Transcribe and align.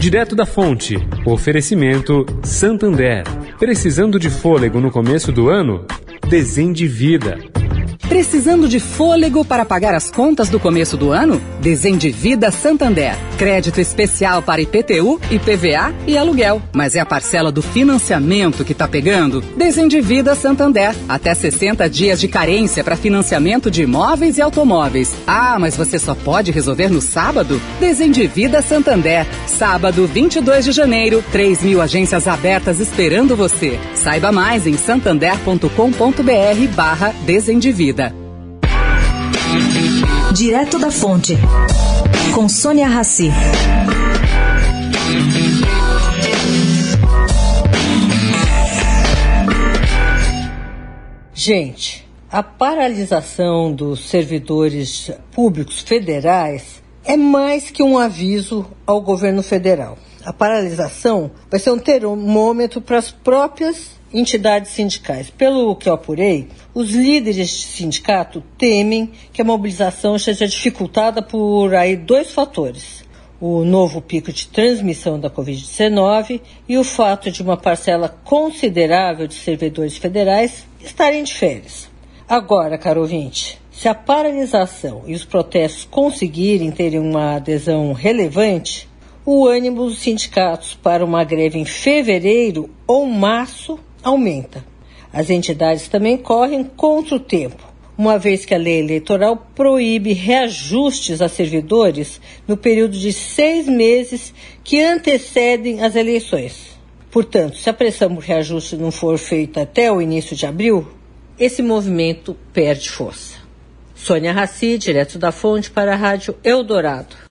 Direto 0.00 0.34
da 0.34 0.46
fonte. 0.46 0.96
Oferecimento 1.26 2.24
Santander. 2.42 3.22
Precisando 3.58 4.18
de 4.18 4.30
fôlego 4.30 4.80
no 4.80 4.90
começo 4.90 5.30
do 5.30 5.50
ano? 5.50 5.84
Desendivida. 6.26 7.49
Precisando 8.10 8.68
de 8.68 8.80
fôlego 8.80 9.44
para 9.44 9.64
pagar 9.64 9.94
as 9.94 10.10
contas 10.10 10.48
do 10.48 10.58
começo 10.58 10.96
do 10.96 11.12
ano? 11.12 11.40
Desendivida 11.60 12.50
Santander. 12.50 13.16
Crédito 13.38 13.80
especial 13.80 14.42
para 14.42 14.60
IPTU, 14.60 15.20
IPVA 15.30 15.94
e 16.08 16.18
aluguel. 16.18 16.60
Mas 16.74 16.96
é 16.96 17.00
a 17.00 17.06
parcela 17.06 17.52
do 17.52 17.62
financiamento 17.62 18.64
que 18.64 18.72
está 18.72 18.88
pegando? 18.88 19.40
Desendivida 19.56 20.34
Santander. 20.34 20.92
Até 21.08 21.32
60 21.32 21.88
dias 21.88 22.20
de 22.20 22.26
carência 22.26 22.82
para 22.82 22.96
financiamento 22.96 23.70
de 23.70 23.84
imóveis 23.84 24.38
e 24.38 24.42
automóveis. 24.42 25.14
Ah, 25.24 25.56
mas 25.60 25.76
você 25.76 25.96
só 25.96 26.12
pode 26.12 26.50
resolver 26.50 26.88
no 26.88 27.00
sábado? 27.00 27.62
Desendivida 27.78 28.60
Santander. 28.60 29.24
Sábado, 29.46 30.04
22 30.08 30.64
de 30.64 30.72
janeiro. 30.72 31.24
3 31.30 31.62
mil 31.62 31.80
agências 31.80 32.26
abertas 32.26 32.80
esperando 32.80 33.36
você. 33.36 33.78
Saiba 33.94 34.32
mais 34.32 34.66
em 34.66 34.76
santander.com.br 34.76 36.74
barra. 36.74 37.14
Direto 40.34 40.78
da 40.78 40.90
Fonte, 40.90 41.36
com 42.34 42.48
Sônia 42.48 42.88
Rassi. 42.88 43.30
Gente, 51.34 52.06
a 52.30 52.42
paralisação 52.42 53.72
dos 53.72 54.08
servidores 54.08 55.10
públicos 55.32 55.80
federais 55.80 56.82
é 57.04 57.16
mais 57.16 57.70
que 57.70 57.82
um 57.82 57.98
aviso 57.98 58.66
ao 58.86 59.00
governo 59.00 59.42
federal. 59.42 59.98
A 60.24 60.32
paralisação 60.32 61.30
vai 61.50 61.58
ser 61.58 61.70
um 61.70 61.78
termômetro 61.78 62.80
para 62.80 62.98
as 62.98 63.10
próprias 63.10 63.98
entidades 64.12 64.70
sindicais. 64.72 65.30
Pelo 65.30 65.74
que 65.74 65.88
eu 65.88 65.94
apurei, 65.94 66.48
os 66.74 66.90
líderes 66.90 67.48
de 67.48 67.66
sindicato 67.66 68.42
temem 68.58 69.12
que 69.32 69.40
a 69.40 69.44
mobilização 69.44 70.18
seja 70.18 70.46
dificultada 70.46 71.22
por 71.22 71.74
aí 71.74 71.96
dois 71.96 72.32
fatores. 72.32 73.04
O 73.40 73.64
novo 73.64 74.02
pico 74.02 74.30
de 74.30 74.48
transmissão 74.48 75.18
da 75.18 75.30
Covid-19 75.30 76.42
e 76.68 76.76
o 76.76 76.84
fato 76.84 77.30
de 77.30 77.40
uma 77.40 77.56
parcela 77.56 78.08
considerável 78.22 79.26
de 79.26 79.34
servidores 79.34 79.96
federais 79.96 80.66
estarem 80.82 81.24
de 81.24 81.32
férias. 81.32 81.88
Agora, 82.28 82.76
caro 82.76 83.00
ouvinte, 83.00 83.58
se 83.72 83.88
a 83.88 83.94
paralisação 83.94 85.04
e 85.06 85.14
os 85.14 85.24
protestos 85.24 85.88
conseguirem 85.90 86.70
ter 86.70 86.98
uma 86.98 87.36
adesão 87.36 87.94
relevante, 87.94 88.86
o 89.24 89.46
ânimo 89.46 89.84
dos 89.84 89.98
sindicatos 89.98 90.74
para 90.74 91.04
uma 91.04 91.24
greve 91.24 91.58
em 91.58 91.64
fevereiro 91.64 92.70
ou 92.86 93.06
março 93.06 93.78
aumenta. 94.02 94.64
As 95.12 95.28
entidades 95.28 95.88
também 95.88 96.16
correm 96.16 96.64
contra 96.64 97.16
o 97.16 97.20
tempo, 97.20 97.62
uma 97.98 98.18
vez 98.18 98.44
que 98.44 98.54
a 98.54 98.58
lei 98.58 98.78
eleitoral 98.78 99.48
proíbe 99.54 100.12
reajustes 100.12 101.20
a 101.20 101.28
servidores 101.28 102.20
no 102.46 102.56
período 102.56 102.96
de 102.96 103.12
seis 103.12 103.66
meses 103.66 104.32
que 104.64 104.80
antecedem 104.80 105.82
as 105.82 105.96
eleições. 105.96 106.78
Portanto, 107.10 107.56
se 107.56 107.68
a 107.68 107.74
pressão 107.74 108.14
por 108.14 108.22
reajuste 108.22 108.76
não 108.76 108.90
for 108.90 109.18
feita 109.18 109.62
até 109.62 109.92
o 109.92 110.00
início 110.00 110.36
de 110.36 110.46
abril, 110.46 110.86
esse 111.38 111.60
movimento 111.60 112.36
perde 112.52 112.88
força. 112.88 113.38
Sônia 113.94 114.32
Raci, 114.32 114.78
direto 114.78 115.18
da 115.18 115.32
fonte 115.32 115.70
para 115.70 115.92
a 115.92 115.96
Rádio 115.96 116.34
Eldorado. 116.42 117.28